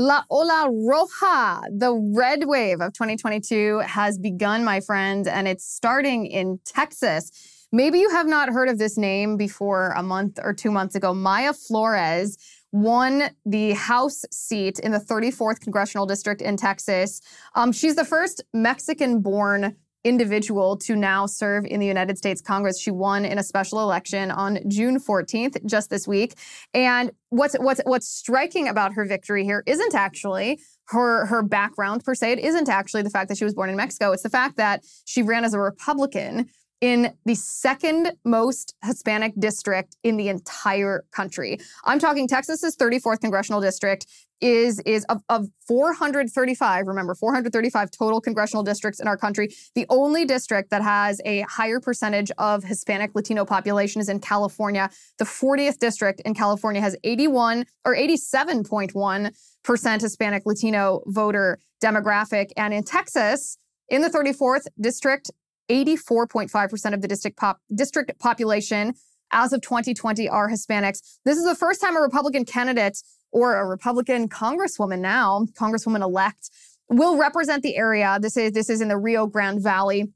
[0.00, 6.24] La Ola Roja, the red wave of 2022 has begun, my friend, and it's starting
[6.24, 7.30] in Texas.
[7.70, 11.12] Maybe you have not heard of this name before a month or two months ago.
[11.12, 12.38] Mayra Flores
[12.72, 17.20] won the House seat in the 34th Congressional District in Texas.
[17.54, 22.80] Um, she's the first Mexican born individual to now serve in the United States Congress.
[22.80, 26.34] She won in a special election on June 14th, just this week.
[26.72, 32.14] And what's what's what's striking about her victory here isn't actually her her background per
[32.14, 32.32] se.
[32.32, 34.12] It isn't actually the fact that she was born in Mexico.
[34.12, 36.48] It's the fact that she ran as a Republican
[36.80, 41.58] in the second most Hispanic district in the entire country.
[41.84, 44.06] I'm talking Texas's 34th congressional district
[44.40, 49.54] is is of, of 435 remember 435 total congressional districts in our country.
[49.74, 54.88] The only district that has a higher percentage of hispanic latino population is in california.
[55.18, 62.50] The 40th district in california has 81 or 87.1 percent hispanic latino voter demographic.
[62.56, 63.58] And in texas
[63.90, 65.30] in the 34th district
[65.70, 68.94] 84.5% of the district pop, district population
[69.32, 71.18] as of 2020 are Hispanics.
[71.24, 72.98] This is the first time a Republican candidate
[73.30, 76.50] or a Republican congresswoman now, congresswoman elect,
[76.88, 78.18] will represent the area.
[78.20, 80.12] This is this is in the Rio Grande Valley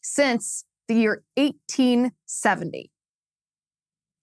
[0.00, 2.92] since the year 1870.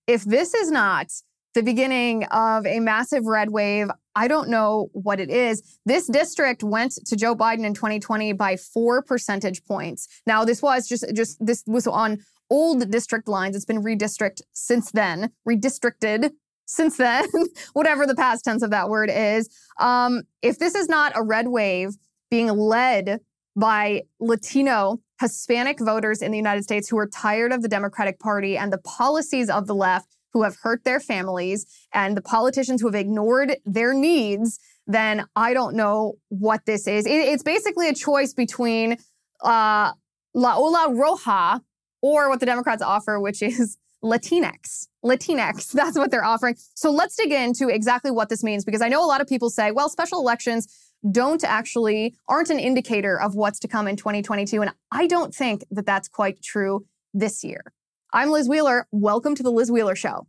[0.08, 1.08] If this is not
[1.54, 3.90] the beginning of a massive red wave.
[4.16, 5.80] I don't know what it is.
[5.86, 10.08] This district went to Joe Biden in 2020 by 4 percentage points.
[10.26, 13.56] Now this was just just this was on old district lines.
[13.56, 16.32] It's been redistricted since then, redistricted
[16.66, 17.26] since then,
[17.74, 19.50] whatever the past tense of that word is.
[19.80, 21.98] Um, if this is not a red wave
[22.30, 23.20] being led
[23.56, 28.58] by Latino Hispanic voters in the United States who are tired of the Democratic Party
[28.58, 32.88] and the policies of the left who have hurt their families and the politicians who
[32.88, 37.06] have ignored their needs, then I don't know what this is.
[37.06, 38.98] It, it's basically a choice between
[39.44, 39.92] uh,
[40.34, 41.62] La Ola Roja
[42.02, 44.88] or what the Democrats offer, which is Latinx.
[45.04, 46.56] Latinx, that's what they're offering.
[46.74, 49.50] So let's dig into exactly what this means because I know a lot of people
[49.50, 50.68] say, well, special elections
[51.10, 54.62] don't actually, aren't an indicator of what's to come in 2022.
[54.62, 57.74] And I don't think that that's quite true this year.
[58.14, 58.88] I'm Liz Wheeler.
[58.92, 60.28] Welcome to the Liz Wheeler Show.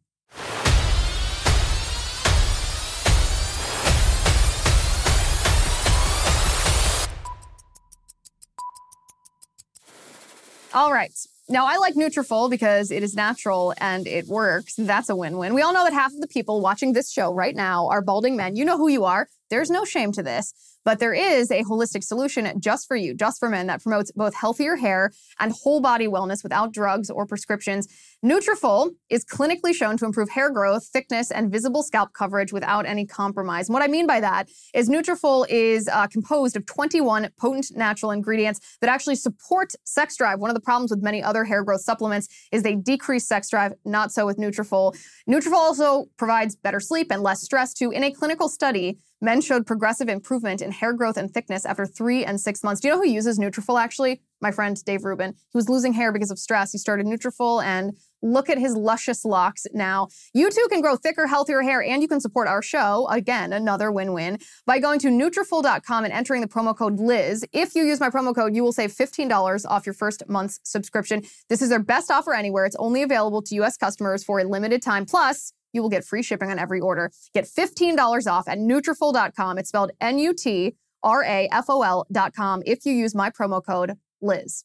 [10.73, 11.11] All right.
[11.49, 14.75] Now, I like Nutrafol because it is natural and it works.
[14.79, 15.53] That's a win-win.
[15.53, 18.37] We all know that half of the people watching this show right now are balding
[18.37, 18.55] men.
[18.55, 19.27] You know who you are.
[19.51, 20.55] There's no shame to this.
[20.85, 24.35] But there is a holistic solution just for you, just for men, that promotes both
[24.35, 27.89] healthier hair and whole body wellness without drugs or prescriptions.
[28.25, 33.07] Nutrafol is clinically shown to improve hair growth, thickness, and visible scalp coverage without any
[33.07, 33.69] compromise.
[33.69, 38.11] And what I mean by that is Nutrafol is uh, composed of 21 potent natural
[38.11, 40.39] ingredients that actually support sex drive.
[40.41, 43.73] One of the problems with many other hair growth supplements is they decrease sex drive.
[43.85, 44.97] Not so with Nutrafol.
[45.29, 47.91] Nutrafol also provides better sleep and less stress too.
[47.91, 52.25] In a clinical study, Men showed progressive improvement in hair growth and thickness after three
[52.25, 52.81] and six months.
[52.81, 54.21] Do you know who uses Nutrafol actually?
[54.41, 55.31] My friend Dave Rubin.
[55.31, 56.73] He was losing hair because of stress.
[56.73, 60.09] He started Nutrafol and look at his luscious locks now.
[60.35, 63.07] You too can grow thicker, healthier hair and you can support our show.
[63.11, 67.47] Again, another win-win by going to Nutrafol.com and entering the promo code Liz.
[67.53, 71.23] If you use my promo code, you will save $15 off your first month's subscription.
[71.49, 72.67] This is their best offer anywhere.
[72.67, 75.07] It's only available to US customers for a limited time.
[75.07, 77.11] Plus, you will get free shipping on every order.
[77.35, 79.59] Get $15 off at Nutrafol.com.
[79.59, 80.73] It's spelled N-U-T-R-A-F-O-L.com
[82.67, 84.65] if you use my promo code Liz.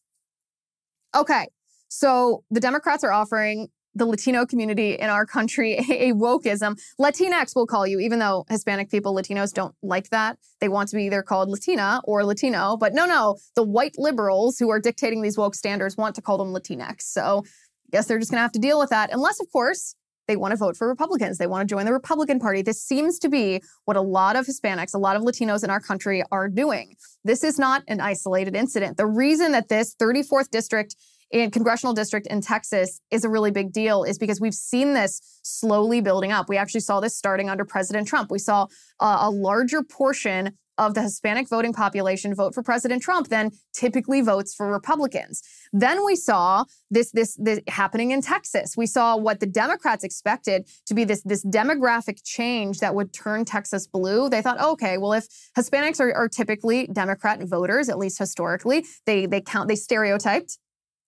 [1.15, 1.47] Okay,
[1.87, 6.79] so the Democrats are offering the Latino community in our country a, wokeism.
[6.99, 10.37] Latinx will call you, even though Hispanic people, Latinos don't like that.
[10.61, 12.77] They want to be either called Latina or Latino.
[12.77, 16.37] But no, no, the white liberals who are dictating these woke standards want to call
[16.37, 17.01] them Latinx.
[17.01, 19.11] So I guess they're just going to have to deal with that.
[19.11, 19.95] Unless, of course,
[20.27, 21.37] they want to vote for Republicans.
[21.37, 22.61] They want to join the Republican Party.
[22.61, 25.79] This seems to be what a lot of Hispanics, a lot of Latinos in our
[25.79, 26.95] country are doing.
[27.23, 28.97] This is not an isolated incident.
[28.97, 30.95] The reason that this 34th district
[31.29, 35.21] in congressional district in Texas is a really big deal is because we've seen this
[35.43, 36.47] slowly building up.
[36.47, 38.31] We actually saw this starting under President Trump.
[38.31, 38.67] We saw
[38.99, 44.53] a larger portion of the Hispanic voting population vote for President Trump than typically votes
[44.53, 45.41] for Republicans.
[45.73, 48.75] Then we saw this, this, this happening in Texas.
[48.77, 53.45] We saw what the Democrats expected to be this, this demographic change that would turn
[53.45, 54.29] Texas blue.
[54.29, 55.27] They thought, okay, well, if
[55.57, 60.57] Hispanics are, are typically Democrat voters, at least historically, they, they count, they stereotyped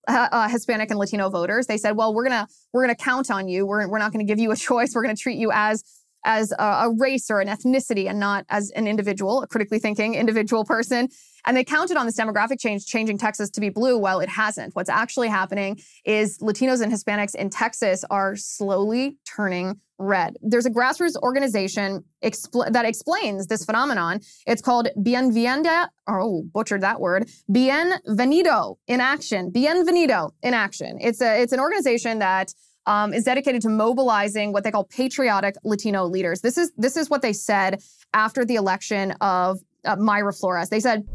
[0.08, 1.68] uh, uh, Hispanic and Latino voters.
[1.68, 3.66] They said, "Well, we're gonna we're gonna count on you.
[3.66, 4.94] We're we're not to give you a choice.
[4.96, 5.84] We're to treat you as
[6.24, 10.16] as a, a race or an ethnicity and not as an individual, a critically thinking
[10.16, 11.10] individual person.
[11.46, 13.98] And they counted on this demographic change changing Texas to be blue.
[13.98, 14.76] Well, it hasn't.
[14.76, 20.38] What's actually happening is Latinos and Hispanics in Texas are slowly turning red.
[20.42, 24.22] There's a grassroots organization expl- that explains this phenomenon.
[24.48, 29.52] It's called Bienvenida, oh, butchered that word, Bienvenido in Action.
[29.52, 30.98] Bienvenido in Action.
[31.02, 32.54] It's a it's an organization that
[32.90, 36.42] um, is dedicated to mobilizing what they call patriotic Latino leaders.
[36.42, 37.82] This is this is what they said
[38.14, 40.70] after the election of uh, Mayra Flores.
[40.70, 41.08] They said.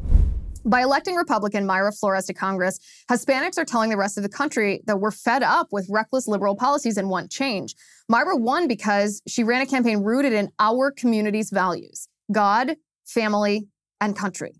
[0.66, 2.80] By electing Republican Mayra Flores to Congress,
[3.10, 6.56] Hispanics are telling the rest of the country that we're fed up with reckless liberal
[6.56, 7.74] policies and want change.
[8.10, 13.68] Mayra won because she ran a campaign rooted in our community's values God, family,
[14.00, 14.54] and country.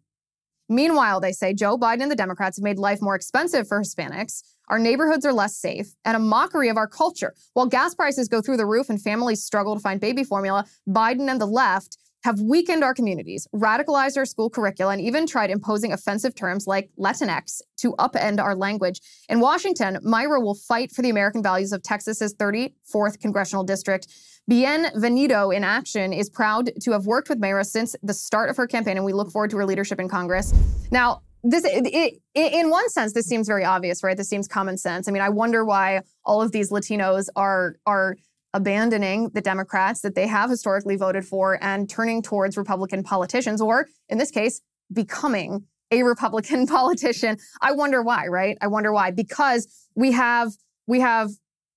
[0.69, 4.43] Meanwhile, they say Joe Biden and the Democrats have made life more expensive for Hispanics.
[4.69, 7.34] Our neighborhoods are less safe and a mockery of our culture.
[7.52, 11.31] While gas prices go through the roof and families struggle to find baby formula, Biden
[11.31, 15.93] and the left have weakened our communities, radicalized our school curricula, and even tried imposing
[15.93, 19.02] offensive terms like Latinx to upend our language.
[19.28, 24.08] In Washington, Mayra will fight for the American values of Texas's 34th congressional district.
[24.50, 28.66] Bienvenido in Action is proud to have worked with Mayra since the start of her
[28.66, 30.55] campaign, and we look forward to her leadership in Congress.
[30.90, 31.87] Now, this it,
[32.35, 35.23] it, in one sense this seems very obvious right this seems common sense i mean
[35.23, 38.17] i wonder why all of these latinos are are
[38.55, 43.88] abandoning the Democrats that they have historically voted for and turning towards Republican politicians, or
[44.08, 44.62] in this case,
[44.93, 47.37] becoming a Republican politician.
[47.61, 48.56] I wonder why, right?
[48.62, 49.11] I wonder why.
[49.11, 50.52] Because we have
[50.87, 51.31] we have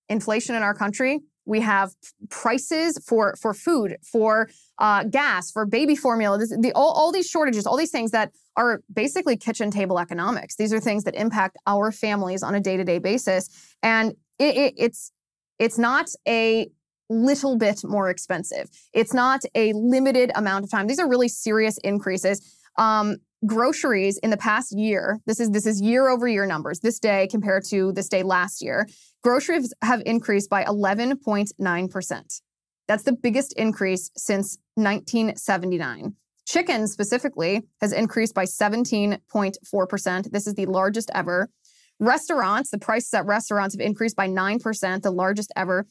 [0.08, 1.20] inflation in our country.
[1.48, 1.94] We have
[2.30, 6.38] prices for for food, for uh, gas, for baby formula.
[6.38, 10.56] This, the, all, all these shortages, all these things that are basically kitchen table economics.
[10.56, 13.50] These are things that impact our families on a day to day basis,
[13.82, 15.12] and it, it, it's
[15.58, 16.70] it's not a
[17.10, 18.70] little bit more expensive.
[18.94, 20.88] It's not a limited amount of time.
[20.88, 22.42] These are really serious increases.
[22.78, 26.80] Um, groceries in the past year, this is this is year over year numbers.
[26.80, 28.88] This day compared to this day last year,
[29.24, 32.42] groceries have increased by 11.9%.
[32.88, 36.16] That's the biggest increase since 1979.
[36.46, 40.32] Chicken specifically has increased by 17.4%.
[40.32, 41.50] This is the largest ever.
[42.00, 45.86] Restaurants, the prices at restaurants have increased by 9%, the largest ever.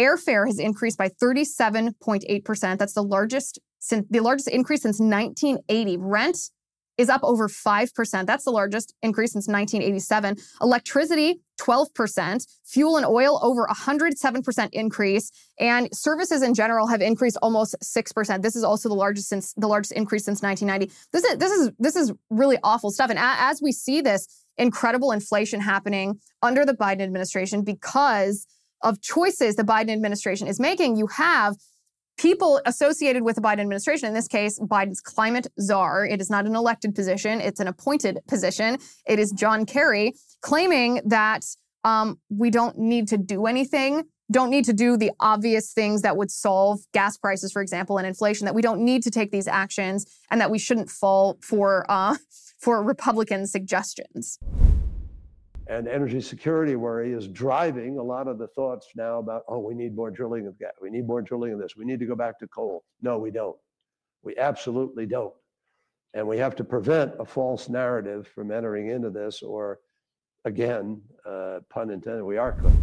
[0.00, 2.78] Airfare has increased by 37.8%.
[2.78, 5.98] That's the largest since the largest increase since 1980.
[5.98, 6.38] Rent
[6.96, 8.26] is up over 5%.
[8.26, 10.36] That's the largest increase since 1987.
[10.60, 12.46] Electricity, 12%.
[12.66, 15.30] Fuel and oil, over 107% increase.
[15.58, 18.42] And services in general have increased almost 6%.
[18.42, 20.94] This is also the largest since the largest increase since 1990.
[21.12, 23.10] This is this is this is really awful stuff.
[23.10, 28.46] And as we see this incredible inflation happening under the Biden administration because
[28.82, 31.56] of choices the Biden administration is making, you have
[32.18, 36.04] people associated with the Biden administration, in this case, Biden's climate czar.
[36.04, 38.78] It is not an elected position, it's an appointed position.
[39.06, 40.12] It is John Kerry
[40.42, 41.44] claiming that
[41.82, 46.16] um, we don't need to do anything, don't need to do the obvious things that
[46.16, 49.48] would solve gas prices, for example, and inflation, that we don't need to take these
[49.48, 52.16] actions, and that we shouldn't fall for, uh,
[52.58, 54.38] for Republican suggestions
[55.70, 59.72] and energy security worry is driving a lot of the thoughts now about, oh, we
[59.72, 60.72] need more drilling of gas.
[60.82, 61.76] We need more drilling of this.
[61.76, 62.82] We need to go back to coal.
[63.00, 63.56] No, we don't.
[64.24, 65.32] We absolutely don't.
[66.12, 69.78] And we have to prevent a false narrative from entering into this, or
[70.44, 72.74] again, uh, pun intended, we are cooked.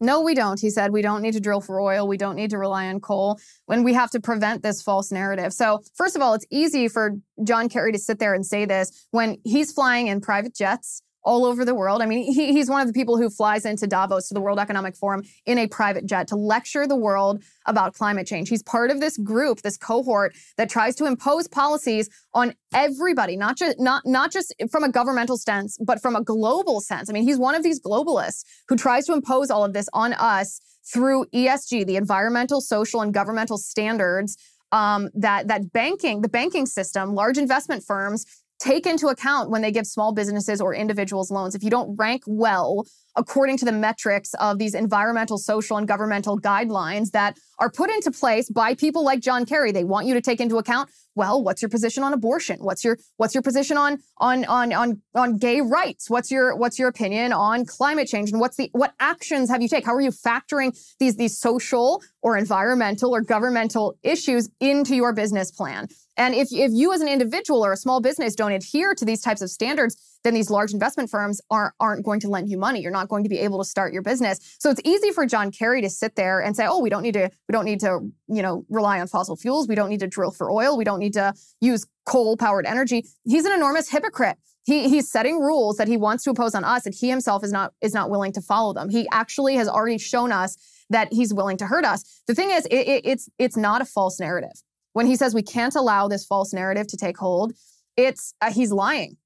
[0.00, 0.58] No, we don't.
[0.58, 2.08] He said we don't need to drill for oil.
[2.08, 5.52] We don't need to rely on coal when we have to prevent this false narrative.
[5.52, 7.12] So, first of all, it's easy for
[7.44, 11.44] John Kerry to sit there and say this when he's flying in private jets all
[11.44, 12.00] over the world.
[12.00, 14.60] I mean, he, he's one of the people who flies into Davos to the World
[14.60, 18.48] Economic Forum in a private jet to lecture the world about climate change.
[18.48, 23.58] He's part of this group, this cohort that tries to impose policies on everybody, not
[23.58, 27.10] just not not just from a governmental sense, but from a global sense.
[27.10, 30.12] I mean, he's one of these globalists who tries to impose all of this on
[30.12, 30.60] us
[30.92, 34.36] through ESG, the environmental, social, and governmental standards
[34.70, 38.24] um, that that banking, the banking system, large investment firms
[38.58, 41.54] take into account when they give small businesses or individuals loans.
[41.54, 42.84] If you don't rank well
[43.16, 48.10] according to the metrics of these environmental, social, and governmental guidelines that are put into
[48.10, 51.62] place by people like John Kerry, they want you to take into account, well, what's
[51.62, 52.58] your position on abortion?
[52.60, 56.10] What's your what's your position on on on on on gay rights?
[56.10, 58.30] What's your what's your opinion on climate change?
[58.30, 59.86] And what's the what actions have you take?
[59.86, 65.50] How are you factoring these these social or environmental or governmental issues into your business
[65.50, 65.88] plan?
[66.16, 69.20] And if, if you as an individual or a small business don't adhere to these
[69.20, 72.80] types of standards, then these large investment firms aren't, aren't going to lend you money.
[72.80, 74.56] You're not going to be able to start your business.
[74.58, 77.14] So it's easy for John Kerry to sit there and say, oh, we don't need
[77.14, 79.68] to, we don't need to, you know, rely on fossil fuels.
[79.68, 80.76] We don't need to drill for oil.
[80.76, 83.06] We don't need to use coal powered energy.
[83.24, 84.38] He's an enormous hypocrite.
[84.64, 87.52] He, he's setting rules that he wants to impose on us and he himself is
[87.52, 88.88] not is not willing to follow them.
[88.88, 90.56] He actually has already shown us
[90.90, 92.22] that he's willing to hurt us.
[92.26, 94.60] The thing is, it, it, it's it's not a false narrative.
[94.96, 97.52] When he says we can't allow this false narrative to take hold,
[97.98, 99.18] it's uh, he's lying.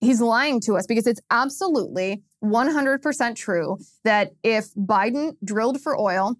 [0.00, 6.34] He's lying to us because it's absolutely 100% true that if Biden drilled for oil,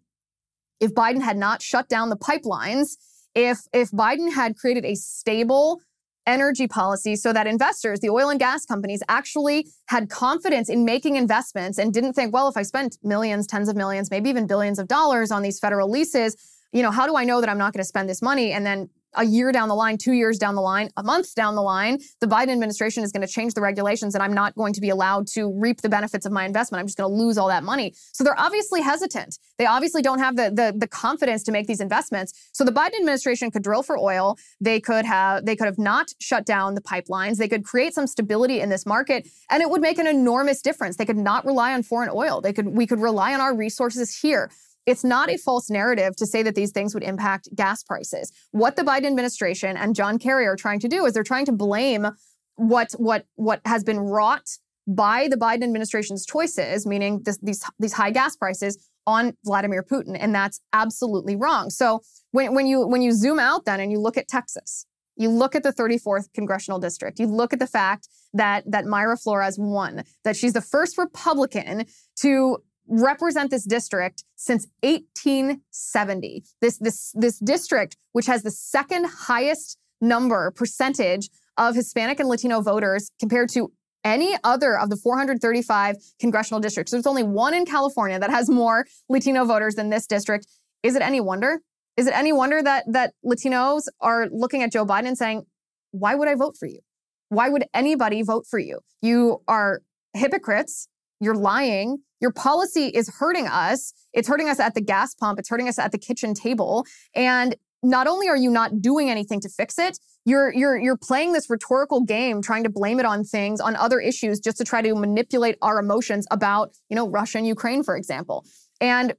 [0.81, 2.97] if Biden had not shut down the pipelines,
[3.37, 5.81] if if Biden had created a stable
[6.27, 11.15] energy policy so that investors, the oil and gas companies, actually had confidence in making
[11.15, 14.81] investments and didn't think, well, if I spent millions, tens of millions, maybe even billions
[14.81, 16.37] of dollars on these federal leases,
[16.73, 18.65] you know, how do I know that I'm not going to spend this money and
[18.65, 21.63] then a year down the line, two years down the line, a month down the
[21.63, 24.81] line, the Biden administration is going to change the regulations and I'm not going to
[24.81, 26.81] be allowed to reap the benefits of my investment.
[26.81, 27.95] I'm just going to lose all that money.
[28.13, 29.39] So they're obviously hesitant.
[29.59, 32.33] They obviously don't have the, the, the confidence to make these investments.
[32.53, 34.39] So the Biden administration could drill for oil.
[34.61, 37.37] They could have they could have not shut down the pipelines.
[37.37, 40.97] They could create some stability in this market and it would make an enormous difference.
[40.97, 42.41] They could not rely on foreign oil.
[42.41, 44.51] They could we could rely on our resources here.
[44.87, 48.33] It's not a false narrative to say that these things would impact gas prices.
[48.51, 51.53] What the Biden administration and John Kerry are trying to do is they're trying to
[51.53, 52.09] blame
[52.57, 54.49] what what what has been wrought
[54.87, 60.17] by the Biden administration's choices, meaning this, these these high gas prices, on Vladimir Putin,
[60.19, 61.71] and that's absolutely wrong.
[61.71, 64.87] So when when you when you zoom out then and you look at Texas,
[65.17, 67.19] you look at the 34th congressional district.
[67.19, 71.87] You look at the fact that that Mayra Flores won, that she's the first Republican
[72.21, 72.59] to
[72.89, 76.45] represent this district since 1870.
[76.61, 82.61] This, this, this district, which has the second highest number percentage of Hispanic and Latino
[82.61, 83.73] voters compared to
[84.05, 86.91] any other of the 435 congressional districts.
[86.91, 90.47] There's only one in California that has more Latino voters than this district.
[90.83, 91.61] Is it any wonder?
[91.97, 95.45] Is it any wonder that that Latinos are looking at Joe Biden and saying,
[95.93, 96.81] "Why would I vote for you?
[97.29, 98.81] Why would anybody vote for you?
[99.01, 99.83] You are
[100.15, 100.89] hypocrites.
[101.21, 101.99] You're lying.
[102.23, 103.93] Your policy is hurting us.
[104.15, 105.39] It's hurting us at the gas pump.
[105.39, 106.87] It's hurting us at the kitchen table.
[107.15, 111.33] And not only are you not doing anything to fix it, you're you're you're playing
[111.33, 114.81] this rhetorical game trying to blame it on things on other issues just to try
[114.81, 118.47] to manipulate our emotions about, you know, Russia and Ukraine for example.
[118.81, 119.15] And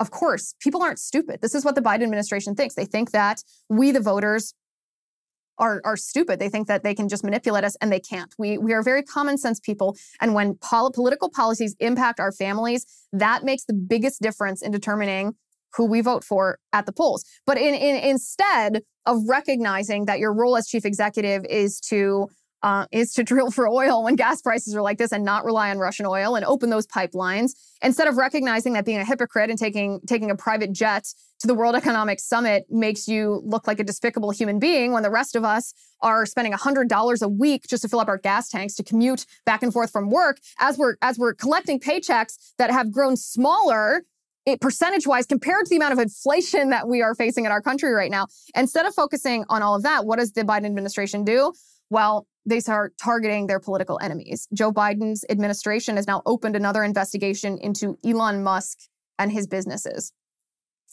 [0.00, 1.40] of course, people aren't stupid.
[1.40, 2.74] This is what the Biden administration thinks.
[2.74, 4.52] They think that we the voters
[5.58, 6.38] are, are stupid.
[6.38, 8.34] They think that they can just manipulate us and they can't.
[8.38, 9.96] We, we are very common sense people.
[10.20, 15.34] And when pol- political policies impact our families, that makes the biggest difference in determining
[15.74, 17.24] who we vote for at the polls.
[17.46, 22.28] But in, in, instead of recognizing that your role as chief executive is to
[22.62, 25.70] uh, is to drill for oil when gas prices are like this and not rely
[25.70, 27.52] on Russian oil and open those pipelines
[27.82, 31.06] instead of recognizing that being a hypocrite and taking taking a private jet
[31.40, 35.10] to the World Economic Summit makes you look like a despicable human being when the
[35.10, 38.74] rest of us are spending $100 a week just to fill up our gas tanks
[38.74, 42.92] to commute back and forth from work as we're as we're collecting paychecks that have
[42.92, 44.02] grown smaller
[44.44, 47.62] it percentage wise compared to the amount of inflation that we are facing in our
[47.62, 48.26] country right now.
[48.56, 51.52] Instead of focusing on all of that, what does the Biden administration do?
[51.90, 54.48] Well, they start targeting their political enemies.
[54.52, 58.78] Joe Biden's administration has now opened another investigation into Elon Musk
[59.18, 60.12] and his businesses.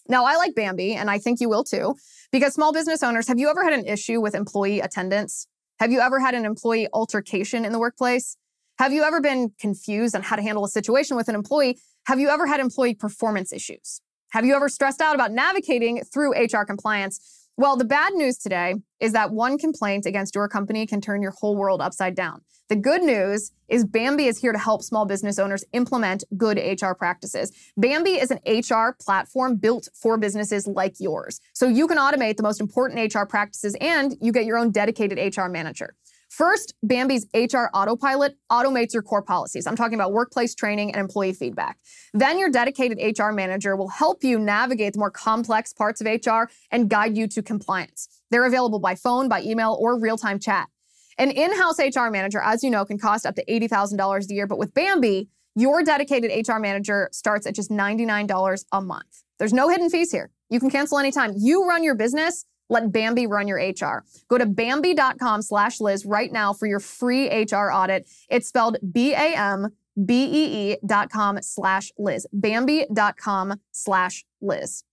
[0.07, 1.95] Now, I like Bambee, and I think you will too,
[2.31, 5.47] because small business owners, have you ever had an issue with employee attendance?
[5.79, 8.35] Have you ever had an employee altercation in the workplace?
[8.79, 11.77] Have you ever been confused on how to handle a situation with an employee?
[12.07, 14.01] Have you ever had employee performance issues?
[14.31, 17.38] Have you ever stressed out about navigating through HR compliance?
[17.59, 21.31] Well, the bad news today is that one complaint against your company can turn your
[21.31, 22.39] whole world upside down.
[22.69, 26.93] The good news is Bambee is here to help small business owners implement good HR
[26.93, 27.51] practices.
[27.75, 31.41] Bambee is an HR platform built for businesses like yours.
[31.51, 35.19] So you can automate the most important HR practices and you get your own dedicated
[35.35, 35.95] HR manager.
[36.29, 39.65] First, Bambee's HR Autopilot automates your core policies.
[39.65, 41.77] I'm talking about workplace training and employee feedback.
[42.13, 46.43] Then your dedicated HR manager will help you navigate the more complex parts of HR
[46.71, 48.07] and guide you to compliance.
[48.29, 50.69] They're available by phone, by email, or real time chat.
[51.17, 54.47] An in house HR manager, as you know, can cost up to $80,000 a year,
[54.47, 59.23] but with Bambee, your dedicated HR manager starts at just $99 a month.
[59.39, 60.29] There's no hidden fees here.
[60.49, 61.33] You can cancel anytime.
[61.35, 64.05] You run your business let Bambee run your HR.
[64.27, 68.09] Go to Bambee.com slash Liz right now for your free HR audit.
[68.29, 72.27] It's spelled B-A-M-B-E-E dot com slash Liz.
[72.31, 74.83] Bambee.com slash Liz.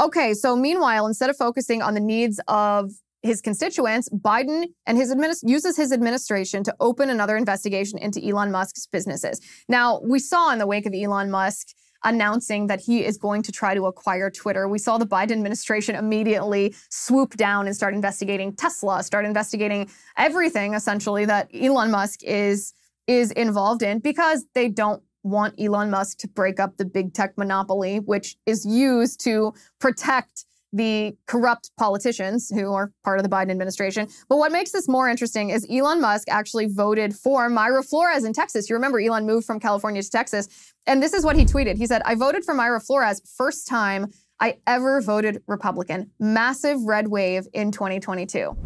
[0.00, 2.90] Okay, so meanwhile, instead of focusing on the needs of
[3.22, 8.50] his constituents, Biden and his administ- uses his administration to open another investigation into Elon
[8.50, 9.40] Musk's businesses.
[9.68, 11.68] Now, we saw in the wake of Elon Musk
[12.04, 14.68] announcing that he is going to try to acquire Twitter.
[14.68, 20.74] We saw the Biden administration immediately swoop down and start investigating Tesla, start investigating everything
[20.74, 22.74] essentially that Elon Musk is
[23.06, 27.36] is involved in because they don't want Elon Musk to break up the big tech
[27.36, 30.44] monopoly which is used to protect
[30.74, 34.08] the corrupt politicians who are part of the Biden administration.
[34.28, 38.32] But what makes this more interesting is Elon Musk actually voted for Mayra Flores in
[38.32, 38.68] Texas.
[38.68, 40.48] You remember Elon moved from California to Texas.
[40.86, 41.76] And this is what he tweeted.
[41.76, 46.10] He said, I voted for Mayra Flores first time I ever voted Republican.
[46.18, 48.56] Massive red wave in 2022.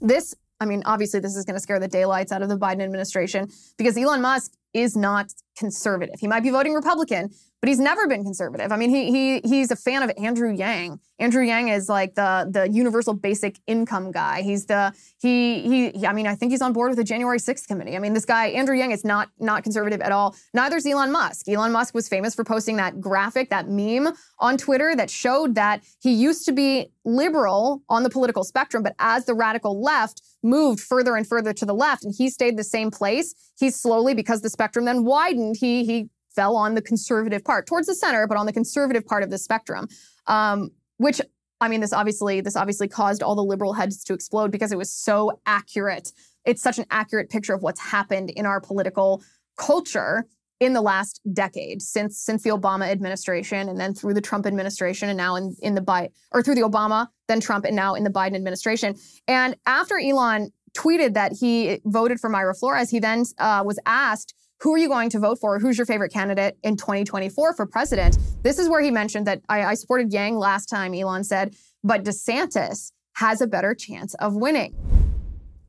[0.00, 2.80] This, I mean, obviously, this is going to scare the daylights out of the Biden
[2.80, 6.20] administration because Elon Musk is not conservative.
[6.20, 7.30] He might be voting Republican,
[7.64, 8.72] but he's never been conservative.
[8.72, 11.00] I mean, he he he's a fan of Andrew Yang.
[11.18, 14.42] Andrew Yang is like the the universal basic income guy.
[14.42, 16.06] He's the he he.
[16.06, 17.96] I mean, I think he's on board with the January 6th committee.
[17.96, 20.36] I mean, this guy Andrew Yang is not not conservative at all.
[20.52, 21.48] Neither is Elon Musk.
[21.48, 25.82] Elon Musk was famous for posting that graphic, that meme on Twitter that showed that
[26.02, 30.80] he used to be liberal on the political spectrum, but as the radical left moved
[30.80, 34.42] further and further to the left, and he stayed the same place, he slowly, because
[34.42, 38.36] the spectrum then widened, he he fell on the conservative part, towards the center, but
[38.36, 39.88] on the conservative part of the spectrum,
[40.26, 41.20] um, which
[41.60, 44.78] I mean, this obviously this obviously caused all the liberal heads to explode because it
[44.78, 46.12] was so accurate.
[46.44, 49.22] It's such an accurate picture of what's happened in our political
[49.56, 50.26] culture
[50.60, 55.08] in the last decade since since the Obama administration and then through the Trump administration
[55.08, 58.04] and now in in the Biden or through the Obama then Trump and now in
[58.04, 58.94] the Biden administration.
[59.26, 64.34] And after Elon tweeted that he voted for Mayra Flores, he then uh, was asked
[64.64, 65.58] who are you going to vote for?
[65.58, 68.16] Who's your favorite candidate in 2024 for president?
[68.42, 71.54] This is where he mentioned that I, I supported Yang last time, Elon said,
[71.84, 74.74] but DeSantis has a better chance of winning.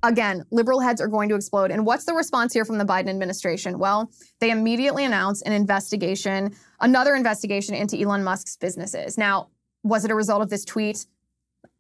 [0.02, 1.72] Again, liberal heads are going to explode.
[1.72, 3.80] And what's the response here from the Biden administration?
[3.80, 4.10] Well,
[4.40, 9.18] they immediately announced an investigation, another investigation into Elon Musk's businesses.
[9.18, 9.50] Now,
[9.84, 11.06] was it a result of this tweet?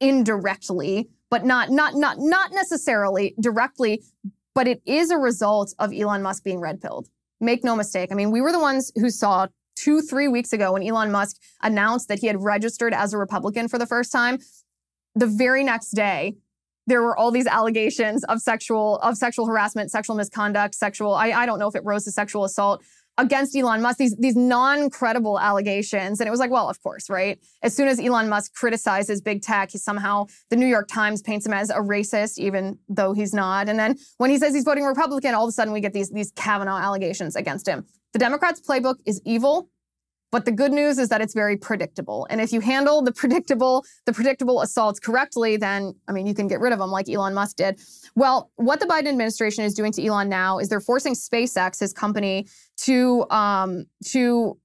[0.01, 4.03] Indirectly, but not not not not necessarily directly
[4.56, 7.10] but it is a result of Elon Musk being red pilled.
[7.39, 8.12] Make no mistake.
[8.12, 11.36] I mean, we were the ones who saw two, three weeks ago when Elon Musk
[11.62, 14.39] announced that he had registered as a Republican for the first time.
[15.13, 16.38] The very next day,
[16.88, 21.13] there were all these allegations of sexual of sexual harassment, sexual misconduct, sexual.
[21.13, 22.84] I, I don't know if it rose to sexual assault
[23.17, 26.19] against Elon Musk, these, these non-credible allegations.
[26.19, 27.39] And it was like, well, of course, right?
[27.63, 31.45] As soon as Elon Musk criticizes big tech, he somehow, the New York Times paints
[31.45, 33.69] him as a racist, even though he's not.
[33.69, 36.10] And then when he says he's voting Republican, all of a sudden we get these,
[36.10, 37.86] these Kavanaugh allegations against him.
[38.13, 39.69] The Democrats' playbook is evil.
[40.36, 42.28] But the good news is that it's very predictable.
[42.30, 46.50] And if you handle the predictable, the predictable assaults correctly, then I mean you can
[46.50, 47.80] get rid of them like Elon Musk did.
[48.17, 51.93] Well, what the Biden administration is doing to Elon now is they're forcing SpaceX, his
[51.93, 54.60] company, to um, to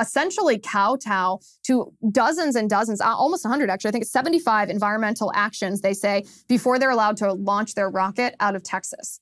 [0.00, 5.30] essentially kowtow to dozens and dozens, uh, almost 100 actually, I think it's 75 environmental
[5.34, 9.20] actions, they say, before they're allowed to launch their rocket out of Texas.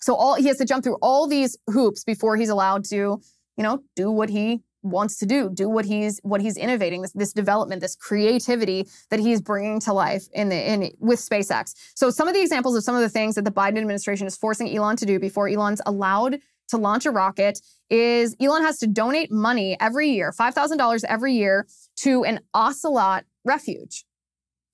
[0.00, 3.62] So all he has to jump through all these hoops before he's allowed to, you
[3.62, 7.32] know, do what he wants to do do what he's what he's innovating this, this
[7.32, 11.74] development this creativity that he's bringing to life in the in with SpaceX.
[11.94, 14.36] So some of the examples of some of the things that the Biden administration is
[14.36, 18.86] forcing Elon to do before Elon's allowed to launch a rocket is Elon has to
[18.86, 24.04] donate money every year $5,000 every year to an ocelot refuge.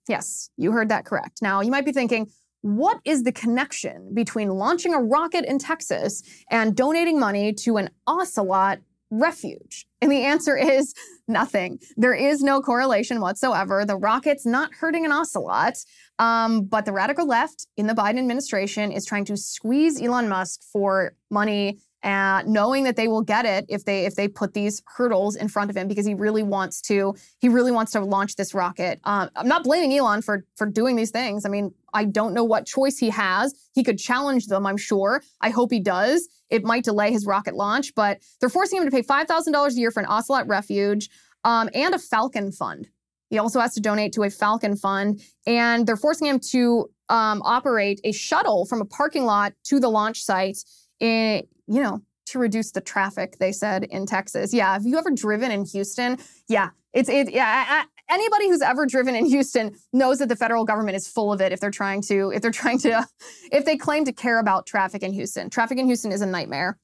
[0.09, 1.41] Yes you heard that correct.
[1.43, 2.29] Now you might be thinking
[2.65, 7.91] what is the connection between launching a rocket in Texas and donating money to an
[8.07, 8.79] ocelot
[9.11, 9.87] refuge?
[10.01, 10.95] And the answer is
[11.29, 11.79] nothing.
[11.97, 13.85] There is no correlation whatsoever.
[13.85, 15.75] The rocket's not hurting an ocelot.
[16.19, 20.63] Um, but the radical left in the Biden administration is trying to squeeze Elon Musk
[20.73, 24.83] for money uh, knowing that they will get it if they if they put these
[24.87, 28.37] hurdles in front of him because he really wants to he really wants to launch
[28.37, 29.01] this rocket.
[29.05, 31.47] Um, I'm not blaming Elon for for doing these things.
[31.47, 33.55] I mean, I don't know what choice he has.
[33.73, 35.23] He could challenge them, I'm sure.
[35.41, 36.29] I hope he does.
[36.51, 39.77] It might delay his rocket launch, but they're forcing him to pay five thousand dollars
[39.77, 41.09] a year for an Ocelot refuge
[41.43, 42.89] um, and a Falcon fund.
[43.31, 47.41] He also has to donate to a Falcon fund, and they're forcing him to um,
[47.45, 50.59] operate a shuttle from a parking lot to the launch site
[51.01, 54.55] in, you know, to reduce the traffic, they said in Texas.
[54.55, 56.19] Yeah, have you ever driven in Houston?
[56.49, 57.31] Yeah, it's it.
[57.31, 61.07] Yeah, I, I, anybody who's ever driven in Houston knows that the federal government is
[61.07, 61.53] full of it.
[61.53, 63.07] If they're trying to, if they're trying to,
[63.53, 66.79] if they claim to care about traffic in Houston, traffic in Houston is a nightmare.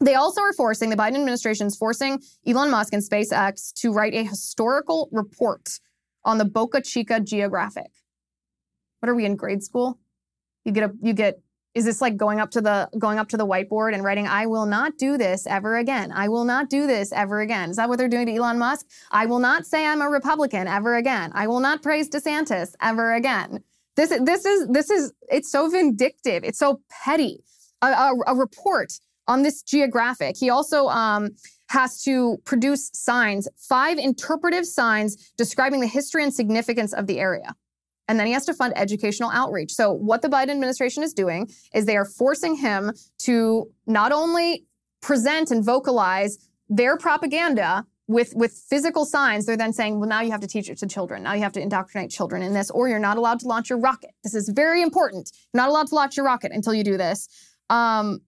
[0.00, 4.14] They also are forcing, the Biden administration is forcing Elon Musk and SpaceX to write
[4.14, 5.80] a historical report
[6.24, 7.90] on the Boca Chica geographic.
[9.00, 9.98] What are we in grade school?
[10.64, 11.40] You get a you get
[11.78, 14.46] is this like going up to the going up to the whiteboard and writing I
[14.46, 16.10] will not do this ever again.
[16.12, 17.70] I will not do this ever again.
[17.70, 18.86] Is that what they're doing to Elon Musk?
[19.12, 21.30] I will not say I'm a Republican ever again.
[21.34, 23.62] I will not praise DeSantis ever again.
[23.94, 26.42] This this is this is it's so vindictive.
[26.42, 27.44] It's so petty.
[27.80, 28.92] A, a, a report
[29.28, 30.36] on this geographic.
[30.36, 31.30] He also um,
[31.68, 37.54] has to produce signs, five interpretive signs describing the history and significance of the area.
[38.08, 39.72] And then he has to fund educational outreach.
[39.72, 44.64] So, what the Biden administration is doing is they are forcing him to not only
[45.00, 50.30] present and vocalize their propaganda with, with physical signs, they're then saying, well, now you
[50.30, 51.22] have to teach it to children.
[51.22, 53.78] Now you have to indoctrinate children in this, or you're not allowed to launch your
[53.78, 54.10] rocket.
[54.24, 55.30] This is very important.
[55.52, 57.28] You're not allowed to launch your rocket until you do this.
[57.68, 58.20] Um,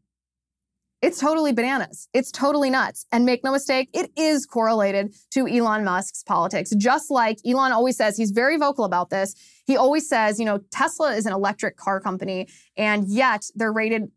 [1.03, 2.09] it's totally bananas.
[2.12, 3.07] It's totally nuts.
[3.11, 6.73] And make no mistake, it is correlated to Elon Musk's politics.
[6.77, 9.35] Just like Elon always says, he's very vocal about this.
[9.71, 14.11] He always says, you know, Tesla is an electric car company, and yet they're rated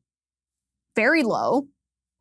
[0.96, 1.68] very low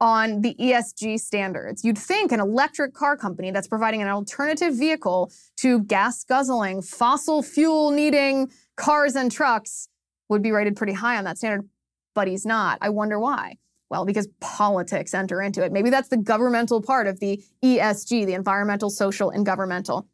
[0.02, 1.82] on the ESG standards.
[1.82, 7.42] You'd think an electric car company that's providing an alternative vehicle to gas guzzling, fossil
[7.42, 9.88] fuel needing cars and trucks
[10.28, 11.66] would be rated pretty high on that standard,
[12.14, 12.76] but he's not.
[12.82, 13.56] I wonder why.
[13.88, 15.72] Well, because politics enter into it.
[15.72, 20.06] Maybe that's the governmental part of the ESG, the environmental, social, and governmental.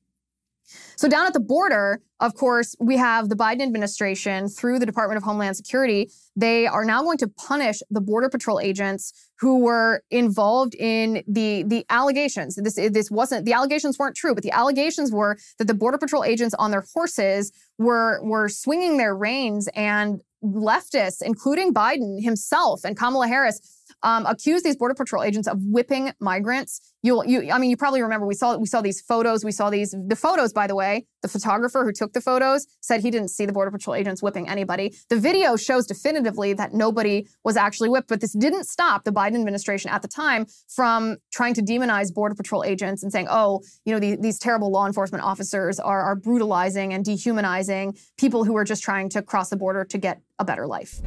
[0.96, 5.16] So, down at the border, of course, we have the Biden administration through the Department
[5.16, 6.10] of Homeland Security.
[6.34, 11.62] They are now going to punish the Border Patrol agents who were involved in the,
[11.62, 12.56] the allegations.
[12.56, 16.24] This, this wasn't, the allegations weren't true, but the allegations were that the Border Patrol
[16.24, 22.96] agents on their horses were, were swinging their reins and leftists, including Biden himself and
[22.96, 26.80] Kamala Harris, um, accused these border patrol agents of whipping migrants.
[27.02, 29.44] You, you, I mean, you probably remember we saw we saw these photos.
[29.44, 30.52] We saw these the photos.
[30.52, 33.70] By the way, the photographer who took the photos said he didn't see the border
[33.70, 34.94] patrol agents whipping anybody.
[35.08, 39.36] The video shows definitively that nobody was actually whipped, but this didn't stop the Biden
[39.36, 43.92] administration at the time from trying to demonize border patrol agents and saying, "Oh, you
[43.92, 48.64] know, these, these terrible law enforcement officers are, are brutalizing and dehumanizing people who are
[48.64, 51.00] just trying to cross the border to get a better life."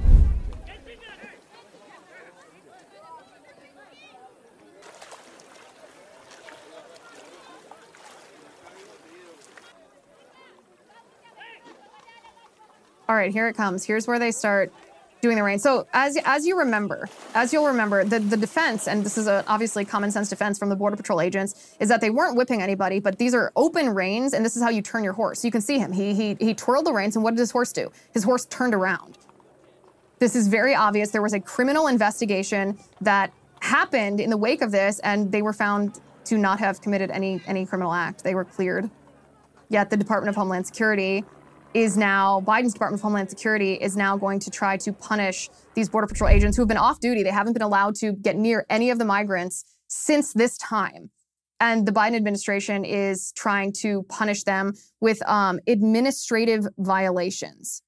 [13.12, 13.84] All right, here it comes.
[13.84, 14.71] Here's where they start
[15.19, 15.60] doing the rain.
[15.60, 19.43] So as as you remember, as you'll remember, the, the defense, and this is a
[19.47, 23.02] obviously common sense defense from the Border Patrol agents, is that they weren't whipping anybody,
[23.02, 25.43] but these are open reins, and this is how you turn your horse.
[25.43, 25.91] You can see him.
[25.91, 27.91] He he he twirled the reins, and what did his horse do?
[28.13, 29.17] His horse turned around.
[30.19, 31.12] This is very obvious.
[31.12, 35.52] There was a criminal investigation that happened in the wake of this, and they were
[35.52, 38.24] found to not have committed any any criminal act.
[38.24, 38.89] They were cleared.
[39.67, 41.26] Yet the Department of Homeland Security
[41.73, 45.89] is now Biden's Department of Homeland Security is now going to try to punish these
[45.89, 47.23] Border Patrol agents who have been off duty.
[47.23, 51.12] They haven't been allowed to get near any of the migrants since this time.
[51.60, 57.84] And the Biden administration is trying to punish them with um, administrative violations.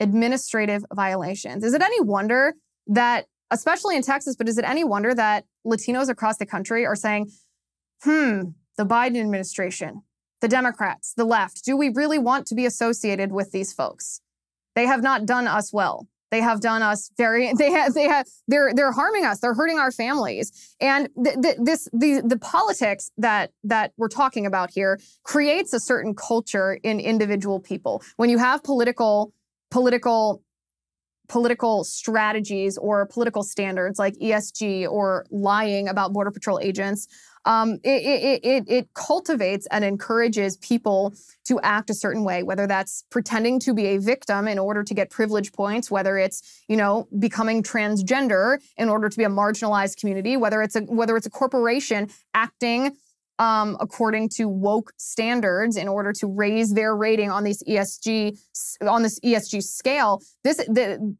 [0.00, 1.62] Administrative violations.
[1.62, 2.54] Is it any wonder
[2.86, 6.96] that, especially in Texas, but is it any wonder that Latinos across the country are
[6.96, 7.30] saying,
[8.02, 8.40] hmm,
[8.78, 10.02] the Biden administration,
[10.40, 14.20] the Democrats, the left, do we really want to be associated with these folks?
[14.74, 16.06] They have not done us well.
[16.30, 17.52] They have done us very.
[17.58, 17.94] They have.
[17.94, 18.26] They have.
[18.48, 18.74] They're.
[18.74, 19.40] They're harming us.
[19.40, 20.74] They're hurting our families.
[20.80, 21.88] And th- th- this.
[21.92, 27.60] The the politics that that we're talking about here creates a certain culture in individual
[27.60, 28.02] people.
[28.16, 29.32] When you have political
[29.70, 30.42] political
[31.28, 37.08] political strategies or political standards like ESG or lying about border patrol agents
[37.46, 41.14] um, it, it, it, it cultivates and encourages people
[41.46, 44.92] to act a certain way, whether that's pretending to be a victim in order to
[44.92, 49.96] get privilege points, whether it's, you know, becoming transgender in order to be a marginalized
[49.98, 52.96] community, whether it's a, whether it's a corporation acting
[53.38, 58.38] um, according to woke standards in order to raise their rating on these ESG
[58.82, 60.22] on this ESG scale.
[60.42, 61.16] This the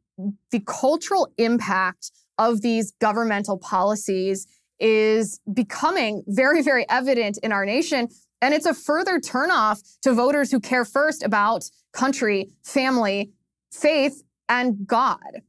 [0.51, 4.47] the cultural impact of these governmental policies
[4.79, 8.09] is becoming very, very evident in our nation.
[8.43, 13.33] And it's a further turnoff to voters who care first about country, family,
[13.73, 15.43] faith, and God.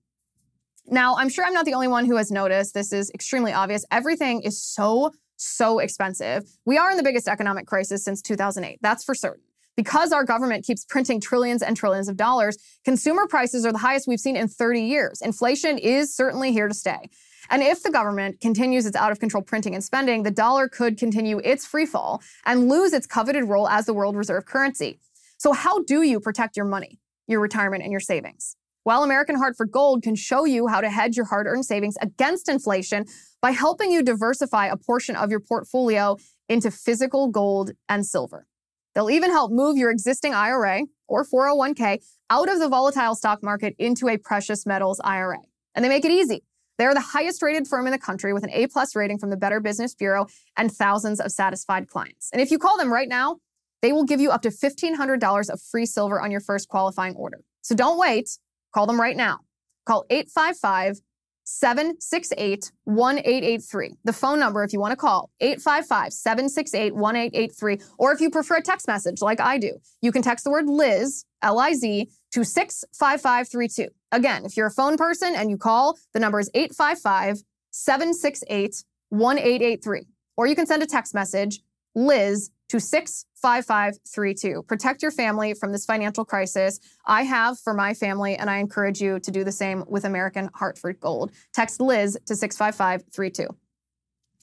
[0.89, 3.83] Now, I'm sure I'm not the only one who has noticed this is extremely obvious.
[3.91, 6.45] Everything is so, so expensive.
[6.65, 8.79] We are in the biggest economic crisis since 2008.
[8.81, 9.43] That's for certain.
[9.75, 14.07] Because our government keeps printing trillions and trillions of dollars, consumer prices are the highest
[14.07, 15.21] we've seen in 30 years.
[15.21, 17.09] Inflation is certainly here to stay.
[17.49, 20.97] And if the government continues its out of control printing and spending, the dollar could
[20.97, 24.99] continue its free fall and lose its coveted role as the world reserve currency.
[25.37, 28.55] So, how do you protect your money, your retirement, and your savings?
[28.85, 32.47] Well, American Hartford Gold can show you how to hedge your hard earned savings against
[32.47, 33.05] inflation
[33.41, 36.15] by helping you diversify a portion of your portfolio
[36.47, 38.47] into physical gold and silver.
[38.95, 43.75] They'll even help move your existing IRA or 401k out of the volatile stock market
[43.77, 45.39] into a precious metals IRA.
[45.75, 46.43] And they make it easy.
[46.77, 49.37] They're the highest rated firm in the country with an A plus rating from the
[49.37, 52.29] Better Business Bureau and thousands of satisfied clients.
[52.31, 53.37] And if you call them right now,
[53.81, 57.39] they will give you up to $1,500 of free silver on your first qualifying order.
[57.61, 58.37] So don't wait.
[58.73, 59.39] Call them right now.
[59.85, 61.01] Call 855
[61.43, 63.93] 768 1883.
[64.03, 67.79] The phone number, if you want to call, 855 768 1883.
[67.97, 70.67] Or if you prefer a text message like I do, you can text the word
[70.67, 73.87] Liz, L I Z, to 65532.
[74.11, 80.05] Again, if you're a phone person and you call, the number is 855 768 1883.
[80.35, 81.61] Or you can send a text message,
[81.95, 84.61] Liz, to 65532.
[84.67, 86.79] Protect your family from this financial crisis.
[87.07, 90.51] I have for my family, and I encourage you to do the same with American
[90.53, 91.31] Hartford Gold.
[91.55, 93.47] Text Liz to 65532.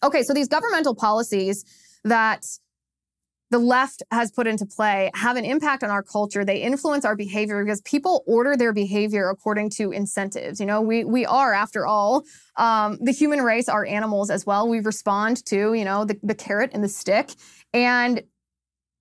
[0.03, 1.65] Okay, so these governmental policies
[2.03, 2.45] that
[3.55, 6.45] the left has put into play have an impact on our culture.
[6.45, 10.59] They influence our behavior because people order their behavior according to incentives.
[10.59, 12.25] You know, we we are, after all,
[12.57, 14.69] um, the human race are animals as well.
[14.69, 17.31] We respond to, you know, the, the carrot and the stick.
[17.73, 18.25] And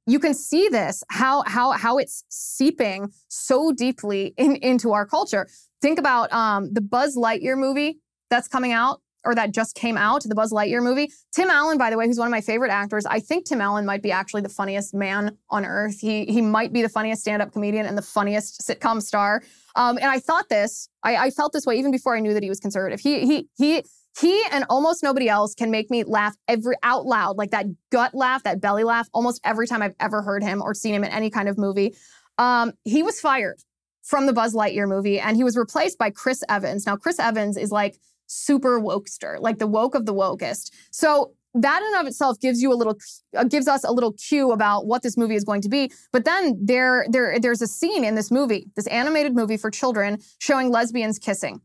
[0.05, 5.47] you can see this how how how it's seeping so deeply in, into our culture.
[5.81, 7.97] Think about um, the Buzz Lightyear movie
[8.29, 11.12] that's coming out or that just came out, the Buzz Lightyear movie.
[11.33, 13.86] Tim Allen, by the way, who's one of my favorite actors, I think Tim Allen
[13.86, 15.99] might be actually the funniest man on earth.
[15.99, 19.41] He he might be the funniest stand-up comedian and the funniest sitcom star.
[19.75, 22.43] Um, and I thought this, I, I felt this way even before I knew that
[22.43, 22.99] he was conservative.
[22.99, 23.83] He he he
[24.19, 28.13] he and almost nobody else can make me laugh every out loud, like that gut
[28.13, 31.12] laugh, that belly laugh, almost every time I've ever heard him or seen him in
[31.12, 31.95] any kind of movie.
[32.38, 33.59] Um, he was fired
[34.03, 36.86] from the Buzz Lightyear movie and he was replaced by Chris Evans.
[36.86, 40.71] Now, Chris Evans is like super wokester, like the woke of the wokest.
[40.91, 42.97] So that in of itself gives you a little
[43.38, 46.25] uh, gives us a little cue about what this movie is going to be but
[46.25, 50.71] then there there there's a scene in this movie this animated movie for children showing
[50.71, 51.62] lesbians kissing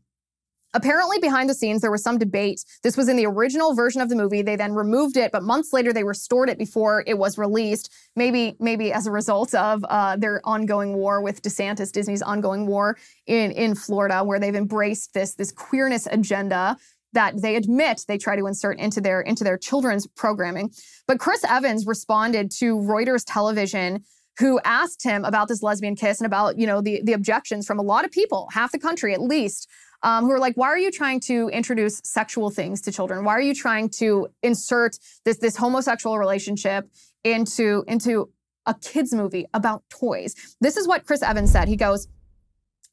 [0.73, 2.63] Apparently, behind the scenes, there was some debate.
[2.83, 4.43] This was in the original version of the movie.
[4.43, 7.91] They then removed it, but months later, they restored it before it was released.
[8.15, 12.97] Maybe, maybe as a result of uh, their ongoing war with DeSantis, Disney's ongoing war
[13.25, 16.77] in in Florida, where they've embraced this this queerness agenda
[17.13, 20.71] that they admit they try to insert into their into their children's programming.
[21.07, 24.03] But Chris Evans responded to Reuters television
[24.37, 27.79] who asked him about this lesbian kiss and about, you know, the the objections from
[27.79, 29.67] a lot of people, half the country at least,
[30.01, 33.23] um, who are like, why are you trying to introduce sexual things to children?
[33.25, 36.89] Why are you trying to insert this this homosexual relationship
[37.23, 38.31] into into
[38.65, 40.35] a kids movie about toys?
[40.61, 41.67] This is what Chris Evans said.
[41.67, 42.07] He goes,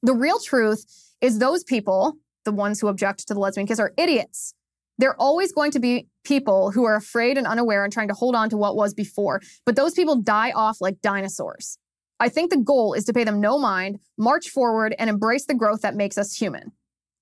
[0.03, 0.85] the real truth
[1.21, 2.15] is those people,
[2.45, 4.55] the ones who object to the lesbian kiss, are idiots.
[4.99, 8.35] They're always going to be people who are afraid and unaware and trying to hold
[8.35, 9.43] on to what was before.
[9.65, 11.79] But those people die off like dinosaurs.
[12.19, 15.55] I think the goal is to pay them no mind, march forward, and embrace the
[15.55, 16.73] growth that makes us human.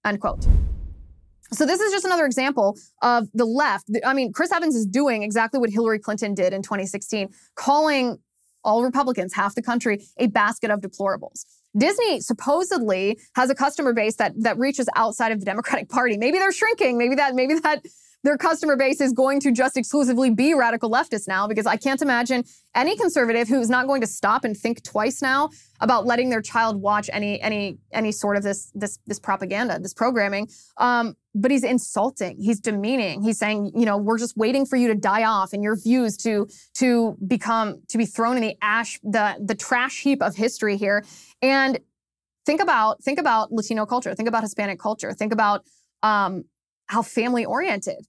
[0.04, 0.46] Unquote.
[1.52, 3.88] So this is just another example of the left.
[4.04, 8.18] I mean, Chris Evans is doing exactly what Hillary Clinton did in 2016, calling
[8.64, 11.44] all Republicans, half the country, a basket of deplorables.
[11.76, 16.16] Disney supposedly has a customer base that that reaches outside of the Democratic Party.
[16.16, 16.98] Maybe they're shrinking.
[16.98, 17.84] Maybe that maybe that
[18.24, 22.00] their customer base is going to just exclusively be radical leftists now because I can't
[22.00, 26.40] imagine any conservative who's not going to stop and think twice now about letting their
[26.40, 30.48] child watch any any any sort of this this this propaganda, this programming.
[30.78, 34.88] Um, but he's insulting, he's demeaning, he's saying, you know, we're just waiting for you
[34.88, 38.98] to die off and your views to to become to be thrown in the ash,
[39.02, 41.04] the the trash heap of history here.
[41.42, 41.78] And
[42.46, 45.66] think about think about Latino culture, think about Hispanic culture, think about
[46.02, 46.44] um,
[46.86, 48.06] how family oriented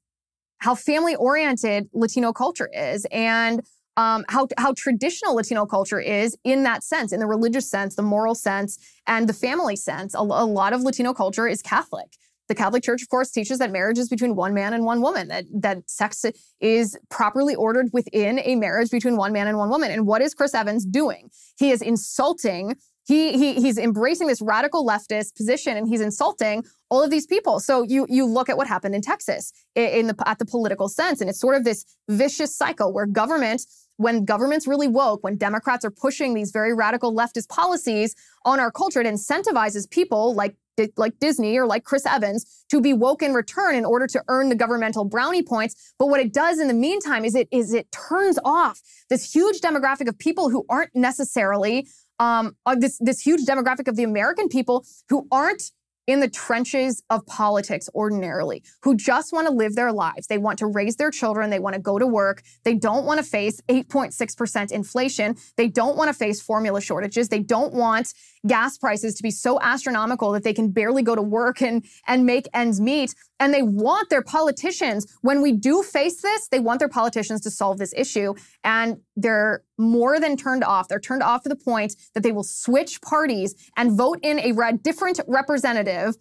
[0.65, 3.62] how family oriented Latino culture is and
[3.97, 8.01] um, how, how traditional Latino culture is in that sense, in the religious sense, the
[8.01, 10.15] moral sense, and the family sense.
[10.15, 12.17] A, a, lot of Latino culture is Catholic.
[12.47, 15.28] The Catholic Church, of course, teaches that marriage is between one man and one woman,
[15.28, 16.25] that, that sex
[16.60, 19.91] is properly ordered within a marriage between one man and one woman.
[19.91, 21.30] And what is Chris Evans doing?
[21.60, 22.75] He is insulting
[23.06, 27.60] he, he he's embracing this radical leftist position and he's insulting all of these people.
[27.60, 31.22] So you you look at what happened in Texas in the at the political sense,
[31.22, 33.65] and it's sort of this vicious cycle where government,
[33.98, 38.72] when government's really woke, when Democrats are pushing these very radical leftist policies on our
[38.72, 40.56] culture, it incentivizes people like
[40.98, 44.50] like Disney or like Chris Evans to be woke in return in order to earn
[44.50, 45.94] the governmental brownie points.
[45.98, 49.62] But what it does in the meantime is it is it turns off this huge
[49.62, 51.88] demographic of people who aren't necessarily
[52.19, 55.71] um, uh, this this huge demographic of the American people who aren't
[56.08, 60.28] in the trenches of politics ordinarily who just want to live their lives.
[60.28, 61.49] They want to raise their children.
[61.49, 62.43] They want to go to work.
[62.63, 65.36] They don't want to face 8.6% inflation.
[65.58, 67.30] They don't want to face formula shortages.
[67.30, 68.13] They don't want
[68.45, 72.25] gas prices to be so astronomical that they can barely go to work and, and
[72.25, 73.15] make ends meet.
[73.39, 77.51] And they want their politicians, when we do face this, they want their politicians to
[77.51, 78.36] solve this issue.
[78.63, 80.88] And they're more than turned off.
[80.88, 84.73] They're turned off to the point that they will switch parties and vote in a
[84.78, 86.15] different representative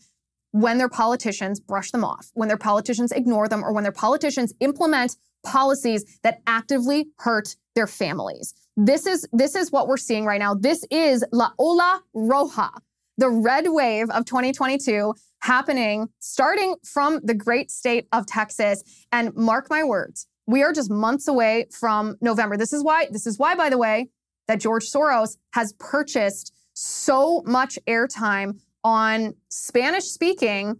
[0.52, 4.54] when their politicians brush them off, when their politicians ignore them, or when their politicians
[4.60, 8.54] implement policies that actively hurt their families.
[8.76, 10.54] This is this is what we're seeing right now.
[10.54, 12.70] This is La Ola Roja,
[13.18, 18.82] the red wave of 2022 happening starting from the great state of Texas.
[19.12, 22.56] And mark my words, we are just months away from November.
[22.56, 24.08] This is why, this is why, by the way,
[24.46, 30.76] that George Soros has purchased so much airtime on Spanish speaking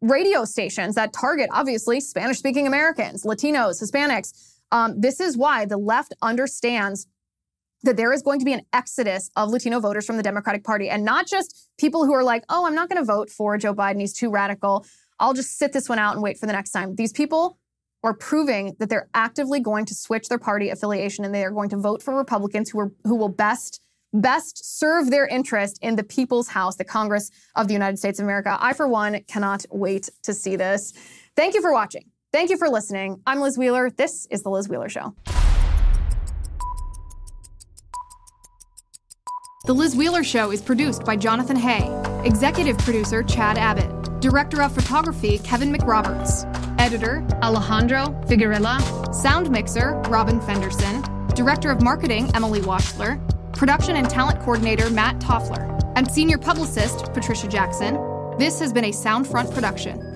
[0.00, 4.32] radio stations that target, obviously, Spanish speaking Americans, Latinos, Hispanics.
[4.72, 7.06] Um, this is why the left understands
[7.84, 10.88] that there is going to be an exodus of Latino voters from the Democratic Party
[10.88, 13.74] and not just people who are like, oh, I'm not going to vote for Joe
[13.74, 14.00] Biden.
[14.00, 14.84] He's too radical.
[15.20, 16.96] I'll just sit this one out and wait for the next time.
[16.96, 17.58] These people
[18.04, 21.70] are proving that they're actively going to switch their party affiliation and they are going
[21.70, 23.80] to vote for Republicans who are who will best
[24.12, 28.24] best serve their interest in the people's house, the Congress of the United States of
[28.24, 28.56] America.
[28.60, 30.92] I for one cannot wait to see this.
[31.34, 32.10] Thank you for watching.
[32.32, 33.20] Thank you for listening.
[33.26, 33.90] I'm Liz Wheeler.
[33.90, 35.16] This is the Liz Wheeler show.
[39.66, 41.90] The Liz Wheeler Show is produced by Jonathan Hay,
[42.22, 46.44] executive producer Chad Abbott, director of photography Kevin McRoberts,
[46.84, 53.18] editor Alejandro Figuerella, sound mixer Robin Fenderson, director of marketing Emily Wachsler,
[53.54, 55.64] production and talent coordinator Matt Toffler,
[55.96, 57.94] and senior publicist Patricia Jackson.
[58.36, 60.13] This has been a Soundfront production.